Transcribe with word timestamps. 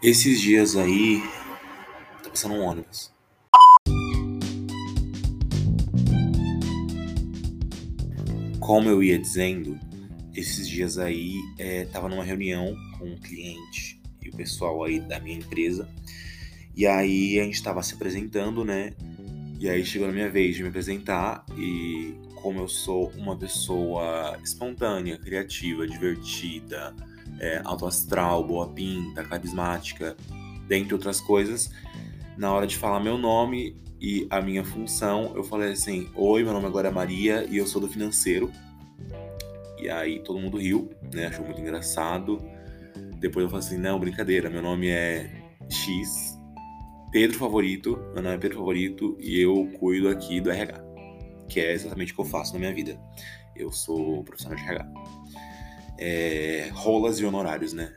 Esses 0.00 0.40
dias 0.40 0.76
aí, 0.76 1.20
tá 2.22 2.30
passando 2.30 2.54
um 2.54 2.60
ônibus. 2.60 3.12
Como 8.60 8.88
eu 8.88 9.02
ia 9.02 9.18
dizendo, 9.18 9.76
esses 10.32 10.68
dias 10.68 10.98
aí 10.98 11.40
é, 11.58 11.84
tava 11.86 12.08
numa 12.08 12.22
reunião 12.22 12.76
com 12.96 13.06
um 13.06 13.16
cliente 13.16 14.00
e 14.22 14.28
o 14.28 14.36
pessoal 14.36 14.84
aí 14.84 15.00
da 15.00 15.18
minha 15.18 15.38
empresa. 15.38 15.88
E 16.76 16.86
aí 16.86 17.40
a 17.40 17.42
gente 17.42 17.60
tava 17.60 17.82
se 17.82 17.94
apresentando, 17.94 18.64
né? 18.64 18.94
E 19.58 19.68
aí 19.68 19.84
chegou 19.84 20.06
na 20.06 20.14
minha 20.14 20.30
vez 20.30 20.54
de 20.54 20.62
me 20.62 20.68
apresentar 20.68 21.44
e 21.56 22.14
como 22.36 22.60
eu 22.60 22.68
sou 22.68 23.08
uma 23.16 23.36
pessoa 23.36 24.38
espontânea, 24.44 25.18
criativa, 25.18 25.88
divertida, 25.88 26.94
é, 27.40 27.60
alto 27.64 27.86
astral, 27.86 28.44
boa 28.44 28.68
pinta, 28.68 29.24
carismática, 29.24 30.16
dentre 30.66 30.94
outras 30.94 31.20
coisas, 31.20 31.70
na 32.36 32.52
hora 32.52 32.66
de 32.66 32.76
falar 32.76 33.00
meu 33.00 33.18
nome 33.18 33.76
e 34.00 34.26
a 34.30 34.40
minha 34.40 34.64
função, 34.64 35.32
eu 35.34 35.42
falei 35.42 35.72
assim: 35.72 36.08
Oi, 36.14 36.44
meu 36.44 36.52
nome 36.52 36.66
agora 36.66 36.88
é 36.88 36.90
Maria 36.90 37.44
e 37.50 37.56
eu 37.56 37.66
sou 37.66 37.80
do 37.80 37.88
financeiro. 37.88 38.52
E 39.80 39.88
aí 39.88 40.20
todo 40.20 40.38
mundo 40.38 40.58
riu, 40.58 40.90
né? 41.12 41.26
Achou 41.26 41.44
muito 41.44 41.60
engraçado. 41.60 42.40
Depois 43.18 43.44
eu 43.44 43.50
falei 43.50 43.66
assim: 43.66 43.78
Não, 43.78 43.98
brincadeira, 43.98 44.48
meu 44.48 44.62
nome 44.62 44.88
é 44.88 45.30
X, 45.68 46.38
Pedro 47.10 47.38
Favorito, 47.38 47.98
meu 48.14 48.22
nome 48.22 48.36
é 48.36 48.38
Pedro 48.38 48.58
Favorito 48.58 49.16
e 49.18 49.40
eu 49.40 49.68
cuido 49.78 50.08
aqui 50.08 50.40
do 50.40 50.50
RH, 50.50 50.80
que 51.48 51.58
é 51.58 51.72
exatamente 51.72 52.12
o 52.12 52.14
que 52.14 52.20
eu 52.20 52.24
faço 52.24 52.52
na 52.52 52.60
minha 52.60 52.72
vida. 52.72 53.00
Eu 53.56 53.72
sou 53.72 54.22
profissional 54.22 54.56
de 54.56 54.64
RH 54.64 54.88
é, 55.98 56.70
rolas 56.72 57.18
e 57.18 57.24
honorários, 57.24 57.72
né? 57.72 57.94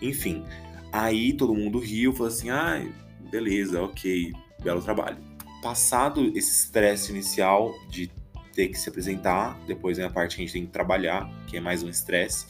Enfim, 0.00 0.44
aí 0.92 1.32
todo 1.32 1.54
mundo 1.54 1.78
riu, 1.78 2.12
falou 2.12 2.28
assim: 2.28 2.50
ah, 2.50 2.84
beleza, 3.30 3.82
ok, 3.82 4.32
belo 4.62 4.80
trabalho. 4.80 5.18
Passado 5.62 6.32
esse 6.34 6.64
estresse 6.64 7.10
inicial 7.10 7.74
de 7.90 8.10
ter 8.54 8.68
que 8.68 8.78
se 8.78 8.88
apresentar, 8.88 9.58
depois 9.66 9.98
vem 9.98 10.06
a 10.06 10.10
parte 10.10 10.36
que 10.36 10.42
a 10.42 10.44
gente 10.44 10.52
tem 10.52 10.66
que 10.66 10.72
trabalhar, 10.72 11.28
que 11.46 11.56
é 11.56 11.60
mais 11.60 11.82
um 11.82 11.88
estresse. 11.88 12.46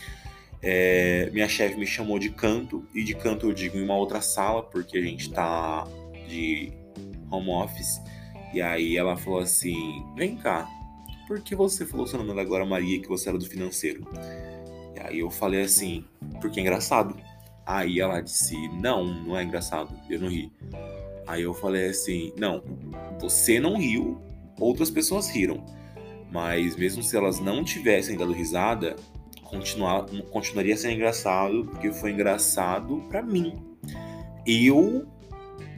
É, 0.63 1.31
minha 1.33 1.49
chefe 1.49 1.77
me 1.77 1.87
chamou 1.87 2.19
de 2.19 2.31
canto, 2.31 2.87
e 2.95 3.03
de 3.03 3.15
canto 3.15 3.47
eu 3.47 3.53
digo 3.53 3.77
em 3.77 3.83
uma 3.83 3.97
outra 3.97 4.21
sala, 4.21 4.63
porque 4.63 4.99
a 4.99 5.03
gente 5.03 5.31
tá 5.31 5.85
de 6.29 6.73
home 7.31 7.51
office. 7.51 8.01
E 8.53 8.61
aí 8.61 8.97
ela 8.97 9.17
falou 9.17 9.41
assim: 9.41 10.05
vem 10.17 10.37
cá, 10.37 10.69
por 11.27 11.41
que 11.41 11.55
você 11.55 11.85
falou 11.85 12.07
seu 12.07 12.23
nome 12.23 12.41
agora, 12.41 12.65
Maria, 12.65 13.01
que 13.01 13.09
você 13.09 13.29
era 13.29 13.39
do 13.39 13.47
financeiro? 13.47 14.07
Aí 15.07 15.21
eu 15.21 15.31
falei 15.31 15.63
assim, 15.63 16.05
porque 16.41 16.59
é 16.59 16.63
engraçado. 16.63 17.17
Aí 17.65 18.01
ela 18.01 18.21
disse, 18.21 18.57
não, 18.81 19.05
não 19.07 19.39
é 19.39 19.45
engraçado, 19.45 19.95
eu 20.11 20.21
não 20.21 20.29
ri. 20.29 20.53
Aí 21.27 21.43
eu 21.43 21.55
falei 21.55 21.89
assim, 21.89 22.33
não, 22.37 22.63
você 23.21 23.61
não 23.61 23.77
riu, 23.77 24.21
outras 24.59 24.91
pessoas 24.91 25.29
riram. 25.29 25.65
Mas 26.33 26.75
mesmo 26.75 27.03
se 27.05 27.17
elas 27.17 27.39
não 27.39 27.63
tivessem 27.63 28.17
dado 28.17 28.33
risada, 28.33 28.97
continuar, 29.43 30.07
continuaria 30.31 30.77
sendo 30.77 30.95
engraçado, 30.95 31.65
porque 31.67 31.93
foi 31.93 32.11
engraçado 32.11 33.05
para 33.09 33.23
mim. 33.23 33.55
Eu, 34.45 35.07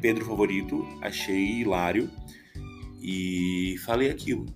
Pedro 0.01 0.25
Favorito, 0.25 0.87
achei 1.03 1.61
hilário 1.61 2.11
e 3.01 3.77
falei 3.85 4.11
aquilo. 4.11 4.47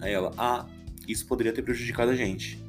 Aí 0.00 0.12
ela, 0.12 0.32
ah, 0.38 0.66
isso 1.08 1.26
poderia 1.26 1.52
ter 1.52 1.62
prejudicado 1.62 2.12
a 2.12 2.16
gente. 2.16 2.59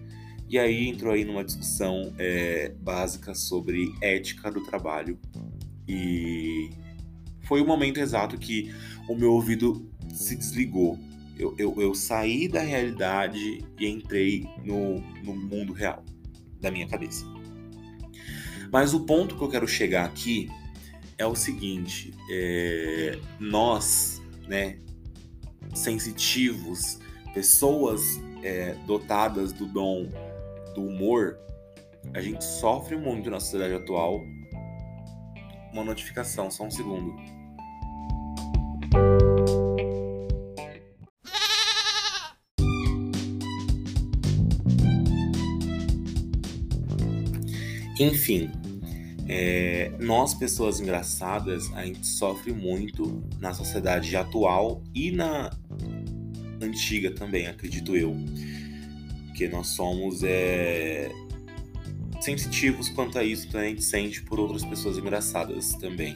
E 0.51 0.59
aí 0.59 0.89
entrou 0.89 1.13
aí 1.13 1.23
numa 1.23 1.45
discussão 1.45 2.13
é, 2.17 2.73
básica 2.77 3.33
sobre 3.33 3.95
ética 4.01 4.51
do 4.51 4.59
trabalho. 4.59 5.17
E 5.87 6.69
foi 7.43 7.61
o 7.61 7.65
momento 7.65 8.01
exato 8.01 8.37
que 8.37 8.69
o 9.07 9.15
meu 9.15 9.31
ouvido 9.31 9.89
se 10.13 10.35
desligou. 10.35 10.99
Eu, 11.39 11.55
eu, 11.57 11.81
eu 11.81 11.95
saí 11.95 12.49
da 12.49 12.59
realidade 12.59 13.63
e 13.79 13.87
entrei 13.87 14.45
no, 14.65 14.99
no 15.23 15.33
mundo 15.33 15.71
real 15.71 16.03
da 16.59 16.69
minha 16.69 16.85
cabeça. 16.85 17.25
Mas 18.69 18.93
o 18.93 19.05
ponto 19.05 19.37
que 19.37 19.41
eu 19.41 19.49
quero 19.49 19.69
chegar 19.69 20.03
aqui 20.03 20.49
é 21.17 21.25
o 21.25 21.33
seguinte: 21.33 22.13
é, 22.29 23.17
nós, 23.39 24.21
né, 24.49 24.79
sensitivos, 25.73 26.99
pessoas 27.33 28.19
é, 28.43 28.75
dotadas 28.85 29.53
do 29.53 29.65
dom 29.65 30.09
do 30.73 30.83
humor, 30.83 31.37
a 32.13 32.21
gente 32.21 32.43
sofre 32.43 32.97
muito 32.97 33.29
na 33.29 33.39
sociedade 33.39 33.73
atual. 33.73 34.21
Uma 35.71 35.83
notificação, 35.83 36.51
só 36.51 36.65
um 36.65 36.71
segundo. 36.71 37.15
Enfim, 47.99 48.51
é, 49.27 49.91
nós, 49.99 50.33
pessoas 50.33 50.79
engraçadas, 50.79 51.71
a 51.73 51.85
gente 51.85 52.05
sofre 52.05 52.51
muito 52.51 53.23
na 53.39 53.53
sociedade 53.53 54.15
atual 54.15 54.83
e 54.93 55.11
na 55.11 55.51
antiga 56.59 57.11
também, 57.11 57.47
acredito 57.47 57.95
eu 57.95 58.15
porque 59.31 59.47
nós 59.47 59.67
somos 59.67 60.23
é, 60.23 61.09
sensitivos 62.19 62.89
quanto 62.89 63.17
a 63.17 63.23
isso, 63.23 63.47
então 63.47 63.61
a 63.61 63.63
gente 63.63 63.83
sente 63.83 64.21
por 64.23 64.39
outras 64.39 64.63
pessoas 64.63 64.97
engraçadas 64.97 65.73
também. 65.75 66.15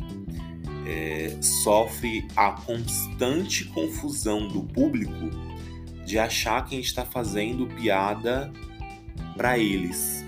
É, 0.86 1.36
sofre 1.42 2.28
a 2.36 2.52
constante 2.52 3.66
confusão 3.66 4.48
do 4.48 4.62
público 4.64 5.31
de 6.06 6.20
achar 6.20 6.64
que 6.66 6.75
a 6.75 6.78
gente 6.78 6.88
está 6.88 7.04
fazendo 7.04 7.66
piada 7.68 8.54
para 9.36 9.58
eles 9.58 10.24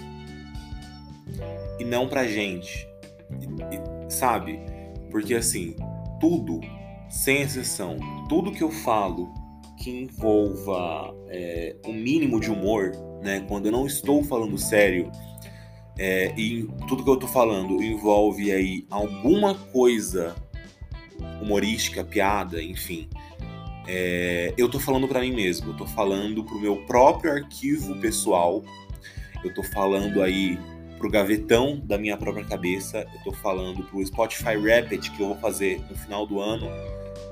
e 1.79 1.83
não 1.83 2.07
pra 2.07 2.25
gente, 2.25 2.87
e, 3.29 4.11
sabe? 4.11 4.59
Porque 5.11 5.35
assim, 5.35 5.75
tudo, 6.19 6.59
sem 7.09 7.41
exceção, 7.41 7.97
tudo 8.27 8.51
que 8.51 8.63
eu 8.63 8.71
falo 8.71 9.31
que 9.77 9.89
envolva 9.89 11.13
é, 11.29 11.75
um 11.85 11.93
mínimo 11.93 12.39
de 12.39 12.51
humor, 12.51 12.91
né? 13.21 13.45
Quando 13.47 13.67
eu 13.67 13.71
não 13.71 13.85
estou 13.85 14.23
falando 14.23 14.57
sério 14.57 15.11
é, 15.97 16.33
e 16.37 16.67
tudo 16.87 17.03
que 17.03 17.09
eu 17.09 17.15
estou 17.15 17.29
falando 17.29 17.81
envolve 17.81 18.51
aí 18.51 18.85
alguma 18.89 19.55
coisa 19.55 20.35
humorística, 21.41 22.03
piada, 22.03 22.61
enfim. 22.61 23.07
É, 23.87 24.53
eu 24.57 24.65
estou 24.65 24.81
falando 24.81 25.07
para 25.07 25.21
mim 25.21 25.31
mesmo, 25.31 25.67
eu 25.67 25.71
estou 25.71 25.87
falando 25.87 26.43
pro 26.43 26.59
meu 26.59 26.77
próprio 26.85 27.31
arquivo 27.31 27.95
pessoal, 27.99 28.63
eu 29.43 29.49
estou 29.49 29.63
falando 29.63 30.21
aí 30.21 30.59
pro 30.97 31.09
gavetão 31.09 31.79
da 31.79 31.97
minha 31.97 32.17
própria 32.17 32.43
cabeça, 32.43 33.07
eu 33.13 33.17
estou 33.17 33.33
falando 33.33 33.83
pro 33.83 34.05
Spotify 34.05 34.55
Rapid 34.57 35.09
que 35.11 35.21
eu 35.21 35.27
vou 35.27 35.37
fazer 35.37 35.81
no 35.89 35.95
final 35.95 36.27
do 36.27 36.39
ano 36.39 36.67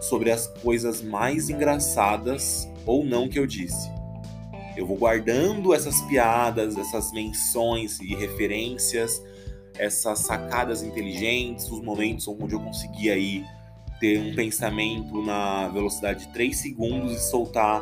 sobre 0.01 0.31
as 0.31 0.47
coisas 0.47 1.01
mais 1.01 1.49
engraçadas 1.49 2.69
ou 2.85 3.03
não 3.03 3.27
que 3.27 3.39
eu 3.39 3.47
disse. 3.47 3.89
Eu 4.75 4.85
vou 4.85 4.97
guardando 4.97 5.73
essas 5.73 6.01
piadas, 6.01 6.77
essas 6.77 7.11
menções 7.13 7.99
e 8.01 8.13
referências, 8.13 9.23
essas 9.77 10.19
sacadas 10.19 10.83
inteligentes, 10.83 11.69
os 11.69 11.81
momentos 11.81 12.27
onde 12.27 12.53
eu 12.53 12.59
consegui 12.59 13.09
aí 13.09 13.45
ter 13.99 14.19
um 14.19 14.35
pensamento 14.35 15.21
na 15.21 15.69
velocidade 15.69 16.25
de 16.25 16.33
3 16.33 16.55
segundos 16.55 17.13
e 17.13 17.19
soltar 17.19 17.81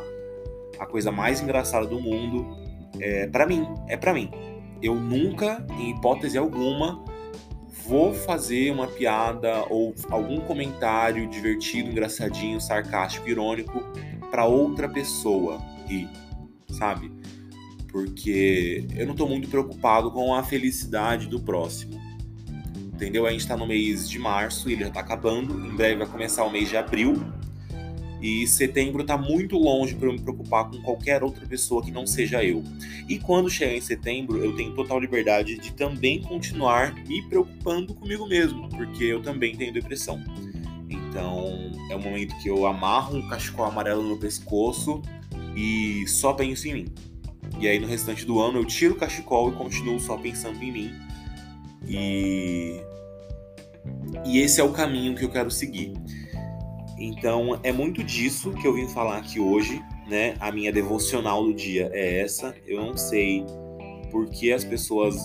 a 0.79 0.85
coisa 0.85 1.11
mais 1.11 1.41
engraçada 1.41 1.87
do 1.87 1.99
mundo. 1.99 2.57
É 2.99 3.27
para 3.27 3.47
mim, 3.47 3.67
é 3.87 3.97
para 3.97 4.13
mim. 4.13 4.29
Eu 4.81 4.95
nunca, 4.95 5.65
em 5.79 5.91
hipótese 5.91 6.37
alguma, 6.37 7.03
vou 7.85 8.13
fazer 8.13 8.71
uma 8.71 8.87
piada 8.87 9.65
ou 9.69 9.95
algum 10.09 10.39
comentário 10.41 11.27
divertido, 11.27 11.89
engraçadinho, 11.89 12.61
sarcástico, 12.61 13.27
irônico 13.27 13.83
para 14.29 14.45
outra 14.45 14.87
pessoa 14.87 15.59
rir, 15.87 16.09
sabe? 16.69 17.11
Porque 17.91 18.87
eu 18.95 19.07
não 19.07 19.15
tô 19.15 19.27
muito 19.27 19.47
preocupado 19.49 20.11
com 20.11 20.33
a 20.33 20.43
felicidade 20.43 21.27
do 21.27 21.39
próximo. 21.39 21.99
Entendeu? 22.93 23.25
A 23.25 23.31
gente 23.31 23.47
tá 23.47 23.57
no 23.57 23.67
mês 23.67 24.09
de 24.09 24.19
março, 24.19 24.69
ele 24.69 24.83
já 24.83 24.91
tá 24.91 24.99
acabando, 24.99 25.53
em 25.65 25.75
breve 25.75 25.97
vai 25.97 26.07
começar 26.07 26.43
o 26.45 26.51
mês 26.51 26.69
de 26.69 26.77
abril. 26.77 27.15
E 28.23 28.47
setembro 28.47 29.01
está 29.01 29.17
muito 29.17 29.57
longe 29.57 29.93
para 29.93 30.07
eu 30.07 30.13
me 30.13 30.21
preocupar 30.21 30.69
com 30.71 30.81
qualquer 30.81 31.21
outra 31.21 31.45
pessoa 31.45 31.83
que 31.83 31.91
não 31.91 32.07
seja 32.07 32.41
eu. 32.41 32.63
E 33.09 33.19
quando 33.19 33.49
chegar 33.49 33.73
em 33.73 33.81
setembro, 33.81 34.41
eu 34.41 34.55
tenho 34.55 34.73
total 34.73 34.97
liberdade 34.97 35.57
de 35.57 35.73
também 35.73 36.21
continuar 36.21 36.95
me 37.05 37.21
preocupando 37.23 37.93
comigo 37.93 38.25
mesmo, 38.25 38.69
porque 38.69 39.03
eu 39.03 39.21
também 39.21 39.57
tenho 39.57 39.73
depressão. 39.73 40.23
Então 40.89 41.53
é 41.91 41.95
o 41.97 42.01
momento 42.01 42.33
que 42.37 42.47
eu 42.47 42.65
amarro 42.65 43.17
um 43.17 43.27
cachecol 43.27 43.65
amarelo 43.65 44.01
no 44.01 44.17
pescoço 44.17 45.01
e 45.53 46.07
só 46.07 46.31
penso 46.31 46.65
em 46.69 46.73
mim. 46.73 46.85
E 47.59 47.67
aí 47.67 47.77
no 47.77 47.87
restante 47.87 48.25
do 48.25 48.39
ano 48.39 48.57
eu 48.57 48.63
tiro 48.63 48.93
o 48.93 48.97
cachecol 48.97 49.49
e 49.49 49.51
continuo 49.51 49.99
só 49.99 50.17
pensando 50.17 50.63
em 50.63 50.71
mim. 50.71 50.93
E 51.85 52.81
E 54.25 54.39
esse 54.39 54.61
é 54.61 54.63
o 54.63 54.71
caminho 54.71 55.13
que 55.13 55.25
eu 55.25 55.29
quero 55.29 55.51
seguir. 55.51 55.91
Então, 57.05 57.59
é 57.63 57.71
muito 57.73 58.01
disso 58.01 58.53
que 58.53 58.65
eu 58.65 58.73
vim 58.73 58.87
falar 58.87 59.17
aqui 59.17 59.37
hoje, 59.37 59.83
né? 60.07 60.37
A 60.39 60.53
minha 60.53 60.71
devocional 60.71 61.43
do 61.43 61.53
dia 61.53 61.89
é 61.91 62.21
essa. 62.21 62.55
Eu 62.65 62.81
não 62.81 62.95
sei 62.95 63.45
por 64.09 64.29
que 64.29 64.53
as 64.53 64.63
pessoas 64.63 65.17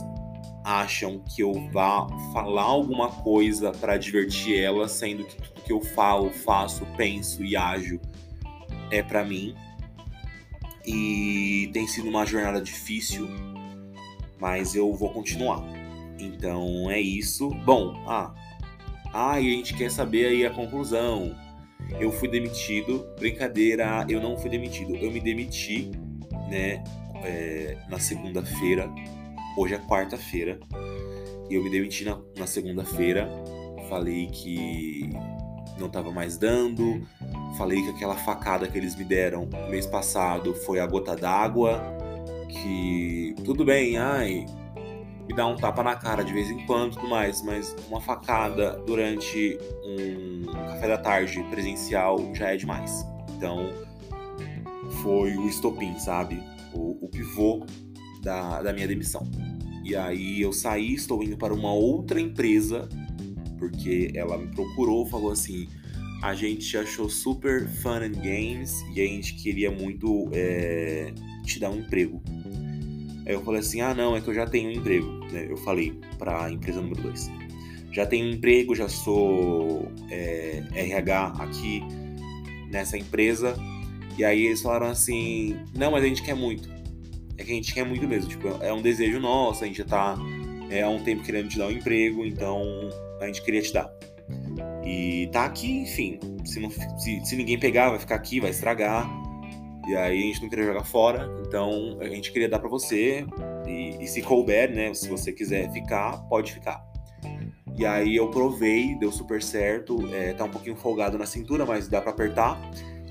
acham 0.64 1.20
que 1.20 1.40
eu 1.40 1.52
vá 1.70 2.04
falar 2.32 2.64
alguma 2.64 3.08
coisa 3.22 3.70
para 3.70 3.96
divertir 3.96 4.58
elas, 4.58 4.90
sendo 4.90 5.22
que 5.22 5.36
tudo 5.36 5.62
que 5.62 5.72
eu 5.72 5.80
falo, 5.80 6.30
faço, 6.30 6.84
penso 6.96 7.44
e 7.44 7.56
ajo 7.56 8.00
é 8.90 9.00
para 9.00 9.24
mim. 9.24 9.54
E 10.84 11.70
tem 11.72 11.86
sido 11.86 12.08
uma 12.08 12.26
jornada 12.26 12.60
difícil, 12.60 13.28
mas 14.40 14.74
eu 14.74 14.92
vou 14.94 15.10
continuar. 15.10 15.62
Então 16.19 16.90
é 16.90 17.00
isso. 17.00 17.50
Bom, 17.64 17.94
ah, 18.08 18.34
ah, 19.14 19.40
e 19.40 19.46
a 19.46 19.56
gente 19.56 19.74
quer 19.74 19.92
saber 19.92 20.26
aí 20.26 20.44
a 20.44 20.50
conclusão. 20.50 21.46
Eu 22.00 22.12
fui 22.12 22.29
demitido, 22.29 23.06
brincadeira, 23.19 24.05
eu 24.08 24.20
não 24.20 24.37
fui 24.37 24.50
demitido, 24.50 24.94
eu 24.94 25.11
me 25.11 25.20
demiti, 25.20 25.90
né, 26.49 26.82
é, 27.25 27.76
na 27.88 27.99
segunda-feira. 27.99 28.88
Hoje 29.56 29.75
é 29.75 29.79
quarta-feira. 29.79 30.58
Eu 31.50 31.62
me 31.62 31.70
demiti 31.70 32.05
na, 32.05 32.20
na 32.37 32.46
segunda-feira. 32.46 33.29
Falei 33.88 34.26
que 34.26 35.11
não 35.79 35.88
tava 35.88 36.11
mais 36.11 36.37
dando. 36.37 37.02
Falei 37.56 37.82
que 37.82 37.91
aquela 37.91 38.14
facada 38.14 38.69
que 38.69 38.76
eles 38.76 38.94
me 38.94 39.05
deram 39.05 39.49
mês 39.69 39.87
passado 39.87 40.55
foi 40.55 40.79
a 40.79 40.87
gota 40.87 41.17
d'água. 41.17 41.82
Que 42.49 43.34
tudo 43.44 43.64
bem, 43.64 43.99
ai, 43.99 44.46
me 45.28 45.34
dá 45.34 45.46
um 45.46 45.56
tapa 45.56 45.82
na 45.82 45.94
cara 45.94 46.25
de 46.25 46.32
vez 46.32 46.50
em 46.50 46.64
quando 46.64 46.94
tudo 46.94 47.06
mais, 47.06 47.42
mas 47.42 47.76
uma 47.86 48.00
facada 48.00 48.82
durante 48.86 49.58
um 49.84 50.46
café 50.50 50.88
da 50.88 50.96
tarde 50.96 51.42
presencial 51.50 52.34
já 52.34 52.48
é 52.54 52.56
demais. 52.56 53.04
Então 53.36 53.69
foi 55.02 55.36
o 55.36 55.46
estopim, 55.46 55.98
sabe? 55.98 56.42
O, 56.72 57.04
o 57.04 57.08
pivô 57.10 57.66
da, 58.22 58.62
da 58.62 58.72
minha 58.72 58.88
demissão. 58.88 59.30
E 59.84 59.94
aí 59.94 60.40
eu 60.40 60.52
saí, 60.52 60.94
estou 60.94 61.22
indo 61.22 61.36
para 61.36 61.52
uma 61.52 61.72
outra 61.74 62.19
empresa, 62.19 62.88
porque 63.58 64.10
ela 64.14 64.38
me 64.38 64.48
procurou, 64.48 65.04
falou 65.04 65.31
assim: 65.31 65.69
a 66.22 66.34
gente 66.34 66.66
te 66.66 66.78
achou 66.78 67.08
super 67.10 67.69
fun 67.69 67.98
and 67.98 68.12
games 68.12 68.82
e 68.94 69.00
a 69.02 69.04
gente 69.04 69.34
queria 69.34 69.70
muito 69.70 70.31
é, 70.32 71.12
te 71.44 71.60
dar 71.60 71.70
um 71.70 71.81
emprego. 71.81 72.22
Aí 73.28 73.34
eu 73.34 73.44
falei 73.44 73.60
assim: 73.60 73.82
ah, 73.82 73.94
não, 73.94 74.16
é 74.16 74.20
que 74.20 74.28
eu 74.28 74.34
já 74.34 74.46
tenho 74.46 74.70
um 74.70 74.72
emprego. 74.72 75.06
Né? 75.30 75.46
Eu 75.48 75.56
falei 75.58 76.00
para 76.19 76.46
a 76.46 76.50
empresa 76.50 76.80
número 76.80 77.02
2. 77.02 77.30
Já 77.92 78.06
tenho 78.06 78.26
um 78.26 78.30
emprego, 78.30 78.75
já 78.75 78.88
sou 78.88 79.86
é, 80.10 80.62
RH 80.75 81.34
aqui 81.38 81.82
nessa 82.70 82.96
empresa. 82.96 83.54
E 84.16 84.25
aí 84.25 84.46
eles 84.46 84.62
falaram 84.62 84.86
assim: 84.86 85.56
não, 85.76 85.92
mas 85.92 86.02
a 86.02 86.06
gente 86.06 86.22
quer 86.22 86.34
muito. 86.34 86.69
É 87.36 87.44
que 87.44 87.52
a 87.52 87.54
gente 87.54 87.72
quer 87.72 87.84
muito 87.84 88.08
mesmo. 88.08 88.30
Tipo, 88.30 88.48
é 88.62 88.72
um 88.72 88.80
desejo 88.80 89.20
nosso, 89.20 89.62
a 89.62 89.66
gente 89.66 89.78
já 89.78 89.84
tá 89.84 90.16
é, 90.70 90.82
há 90.82 90.88
um 90.88 91.02
tempo 91.02 91.22
querendo 91.22 91.48
te 91.48 91.58
dar 91.58 91.66
um 91.66 91.70
emprego, 91.70 92.24
então 92.24 92.62
a 93.20 93.26
gente 93.26 93.42
queria 93.42 93.60
te 93.60 93.72
dar. 93.72 93.90
E 94.84 95.28
tá 95.32 95.44
aqui, 95.44 95.82
enfim. 95.82 96.19
Se, 96.44 96.58
não, 96.60 96.70
se, 96.70 97.24
se 97.24 97.36
ninguém 97.36 97.58
pegar, 97.58 97.90
vai 97.90 97.98
ficar 97.98 98.14
aqui, 98.14 98.40
vai 98.40 98.50
estragar. 98.50 99.06
E 99.88 99.96
aí 99.96 100.19
a 100.19 100.26
gente 100.26 100.43
não 100.43 100.50
queria 100.50 100.67
jogar 100.67 100.85
fora, 100.85 101.35
então 101.46 101.96
a 101.99 102.08
gente 102.11 102.31
queria 102.31 102.46
dar 102.46 102.58
para 102.58 102.69
você. 102.69 103.25
E, 103.67 103.96
e, 104.05 104.06
se 104.06 104.20
couber, 104.20 104.70
né? 104.70 104.93
Se 104.93 105.08
você 105.08 105.32
quiser 105.32 105.73
ficar, 105.73 106.19
pode 106.29 106.52
ficar. 106.52 106.85
E 107.75 107.87
aí 107.87 108.14
eu 108.14 108.31
provei, 108.31 108.94
deu 108.96 109.11
super 109.11 109.43
certo. 109.43 109.96
É, 110.14 110.35
tá 110.35 110.44
um 110.44 110.50
pouquinho 110.50 110.76
folgado 110.76 111.17
na 111.17 111.25
cintura, 111.25 111.64
mas 111.64 111.88
dá 111.88 112.02
para 112.02 112.11
apertar. 112.11 112.61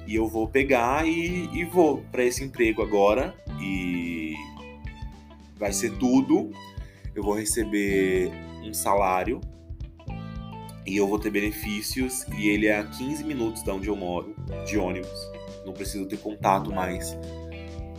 E 0.06 0.13
eu 0.13 0.27
vou 0.27 0.47
pegar 0.47 1.07
e, 1.07 1.50
e 1.51 1.65
vou 1.65 2.03
para 2.12 2.24
esse 2.24 2.44
emprego 2.44 2.83
agora. 2.83 3.33
E 3.59 4.35
vai 5.56 5.73
ser 5.73 5.97
tudo. 5.97 6.51
Eu 7.15 7.23
vou 7.23 7.33
receber 7.33 8.31
um 8.63 8.71
salário 8.71 9.41
e 10.85 10.95
eu 10.95 11.07
vou 11.07 11.18
ter 11.18 11.31
benefícios. 11.31 12.23
E 12.38 12.50
ele 12.50 12.68
é 12.68 12.77
a 12.77 12.83
15 12.83 13.23
minutos 13.23 13.63
da 13.63 13.73
onde 13.73 13.88
eu 13.88 13.95
moro, 13.95 14.35
de 14.68 14.77
ônibus 14.77 15.46
não 15.67 15.73
preciso 15.73 16.07
ter 16.07 16.17
contato 16.17 16.73
mais 16.73 17.17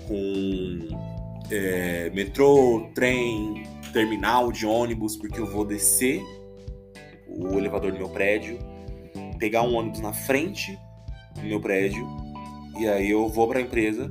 com 0.08 0.78
é, 1.50 2.10
metrô, 2.10 2.90
trem, 2.94 3.62
terminal 3.92 4.50
de 4.50 4.66
ônibus, 4.66 5.16
porque 5.16 5.38
eu 5.38 5.46
vou 5.46 5.64
descer 5.64 6.20
o 7.28 7.58
elevador 7.58 7.92
do 7.92 7.98
meu 7.98 8.08
prédio, 8.08 8.58
pegar 9.38 9.62
um 9.62 9.74
ônibus 9.74 10.00
na 10.00 10.12
frente 10.12 10.76
do 11.36 11.42
meu 11.42 11.60
prédio, 11.60 12.06
e 12.78 12.88
aí 12.88 13.10
eu 13.10 13.28
vou 13.28 13.46
para 13.46 13.58
a 13.58 13.62
empresa 13.62 14.08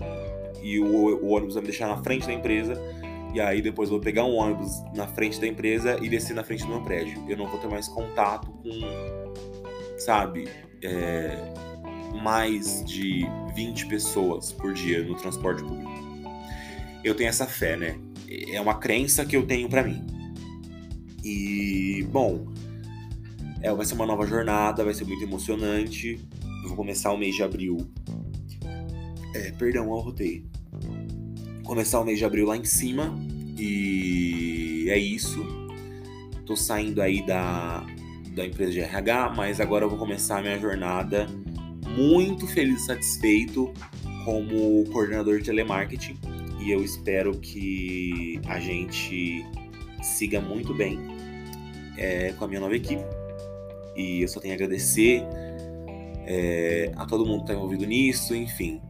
e 0.62 0.80
o, 0.80 0.86
o, 0.86 1.30
ônibus 1.30 1.56
vai 1.56 1.62
me 1.62 1.70
deixar 1.70 1.88
na 1.88 2.04
frente 2.04 2.28
da 2.28 2.34
empresa, 2.34 2.74
e 3.34 3.42
aí 3.42 3.62
depois 3.62 3.90
eu 3.90 3.96
vou 3.96 4.04
pegar 4.04 4.24
um 4.24 4.36
ônibus 4.36 4.82
na 4.96 5.08
frente 5.08 5.40
da 5.40 5.48
empresa 5.48 5.98
e 6.02 6.10
descer 6.10 6.36
na 6.36 6.44
frente 6.44 6.64
do 6.64 6.70
meu 6.70 6.82
prédio. 6.82 7.24
Eu 7.28 7.38
não 7.38 7.48
vou 7.48 7.60
ter 7.60 7.68
mais 7.68 7.88
contato 7.88 8.52
com, 8.52 8.70
sabe, 9.98 10.48
é, 10.84 11.54
mais 12.22 12.84
de 12.86 13.26
20 13.56 13.88
pessoas 13.88 14.52
por 14.52 14.74
dia 14.74 15.04
no 15.04 15.16
transporte 15.16 15.64
público. 15.64 15.92
Eu 17.04 17.16
tenho 17.16 17.30
essa 17.30 17.46
fé, 17.46 17.78
né? 17.78 18.00
É 18.52 18.60
uma 18.60 18.76
crença 18.76 19.26
que 19.26 19.36
eu 19.36 19.46
tenho 19.46 19.70
para 19.70 19.84
mim. 19.84 20.06
E, 21.24 22.08
bom, 22.12 22.48
é, 23.62 23.74
vai 23.74 23.86
ser 23.86 23.96
uma 23.96 24.06
nova 24.06 24.26
jornada, 24.26 24.84
vai 24.84 24.94
ser 24.94 25.06
muito 25.06 25.24
emocionante. 25.24 26.20
Eu 26.64 26.70
vou 26.70 26.78
começar 26.78 27.12
o 27.12 27.18
mês 27.18 27.36
de 27.36 27.44
abril. 27.44 27.78
É, 29.34 29.52
perdão, 29.52 29.86
eu 29.86 29.98
rotei. 29.98 30.46
Começar 31.64 32.00
o 32.00 32.06
mês 32.06 32.18
de 32.18 32.26
abril 32.26 32.48
lá 32.48 32.58
em 32.58 32.64
cima. 32.64 33.18
E 33.58 34.88
é 34.90 34.98
isso. 34.98 35.46
Tô 36.46 36.56
saindo 36.56 37.02
aí 37.02 37.26
da, 37.26 37.86
da 38.36 38.46
empresa 38.46 38.72
de 38.72 38.80
RH, 38.80 39.34
mas 39.36 39.60
agora 39.60 39.86
eu 39.86 39.90
vou 39.90 39.98
começar 39.98 40.40
a 40.40 40.42
minha 40.42 40.60
jornada 40.60 41.28
muito 41.98 42.46
feliz 42.46 42.84
e 42.84 42.86
satisfeito 42.86 43.74
como 44.24 44.86
coordenador 44.92 45.40
de 45.40 45.46
telemarketing 45.46 46.18
e 46.68 46.72
eu 46.72 46.84
espero 46.84 47.32
que 47.40 48.42
a 48.46 48.60
gente 48.60 49.46
siga 50.02 50.42
muito 50.42 50.74
bem 50.74 51.00
é, 51.98 52.34
com 52.34 52.46
a 52.46 52.48
minha 52.48 52.60
nova 52.60 52.76
equipe. 52.76 53.04
E 53.96 54.22
eu 54.22 54.28
só 54.28 54.40
tenho 54.40 54.54
a 54.54 54.56
agradecer 54.56 55.24
é, 56.26 56.92
a 56.96 57.06
todo 57.06 57.26
mundo 57.26 57.38
que 57.38 57.44
está 57.44 57.54
envolvido 57.54 57.86
nisso, 57.86 58.36
enfim. 58.36 58.82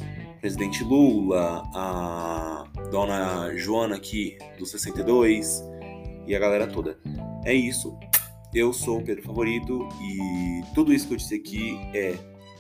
Presidente 0.41 0.83
Lula, 0.83 1.63
a 1.73 2.65
dona 2.91 3.55
Joana 3.55 3.95
aqui 3.95 4.37
do 4.57 4.65
62 4.65 5.63
e 6.25 6.35
a 6.35 6.39
galera 6.39 6.65
toda. 6.65 6.97
É 7.45 7.53
isso. 7.53 7.95
Eu 8.53 8.73
sou 8.73 8.97
o 8.97 9.03
Pedro 9.03 9.23
Favorito 9.23 9.87
e 10.01 10.61
tudo 10.73 10.91
isso 10.91 11.07
que 11.07 11.13
eu 11.13 11.17
disse 11.17 11.35
aqui 11.35 11.77
é 11.93 12.15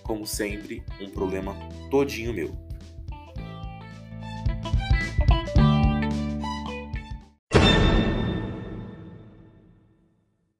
como 0.07 0.25
sempre, 0.25 0.81
um 1.01 1.09
problema 1.09 1.53
todinho 1.91 2.33
meu. 2.33 2.66